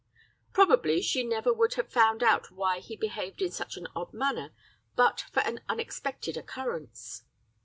"Probably 0.51 1.03
she 1.03 1.23
never 1.23 1.53
would 1.53 1.75
have 1.75 1.93
found 1.93 2.23
out 2.23 2.49
why 2.49 2.79
he 2.79 2.95
behaved 2.95 3.39
in 3.39 3.51
such 3.51 3.77
an 3.77 3.85
odd 3.95 4.15
manner 4.15 4.49
but 4.95 5.25
for 5.31 5.41
an 5.41 5.59
unexpected 5.69 6.37
occurrence. 6.37 7.23